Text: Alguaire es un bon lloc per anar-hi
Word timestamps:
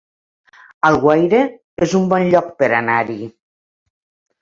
Alguaire 0.89 1.43
es 1.89 1.95
un 2.01 2.09
bon 2.15 2.27
lloc 2.33 2.51
per 2.65 2.73
anar-hi 2.83 3.23